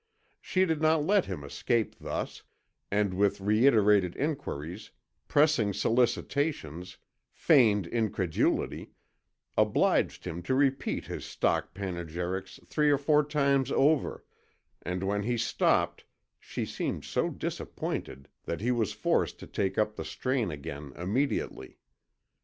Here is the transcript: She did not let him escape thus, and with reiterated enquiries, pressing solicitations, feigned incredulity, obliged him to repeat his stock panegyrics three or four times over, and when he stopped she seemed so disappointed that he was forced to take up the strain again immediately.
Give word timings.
She 0.41 0.65
did 0.65 0.81
not 0.81 1.05
let 1.05 1.25
him 1.25 1.43
escape 1.43 1.93
thus, 1.99 2.41
and 2.89 3.13
with 3.13 3.39
reiterated 3.39 4.15
enquiries, 4.15 4.89
pressing 5.27 5.73
solicitations, 5.73 6.97
feigned 7.31 7.85
incredulity, 7.85 8.93
obliged 9.55 10.25
him 10.25 10.41
to 10.41 10.55
repeat 10.55 11.05
his 11.05 11.23
stock 11.23 11.75
panegyrics 11.75 12.59
three 12.65 12.89
or 12.89 12.97
four 12.97 13.23
times 13.23 13.71
over, 13.71 14.25
and 14.81 15.03
when 15.03 15.21
he 15.21 15.37
stopped 15.37 16.03
she 16.39 16.65
seemed 16.65 17.05
so 17.05 17.29
disappointed 17.29 18.27
that 18.45 18.59
he 18.61 18.71
was 18.71 18.93
forced 18.93 19.37
to 19.37 19.45
take 19.45 19.77
up 19.77 19.95
the 19.97 20.03
strain 20.03 20.49
again 20.49 20.93
immediately. 20.95 21.77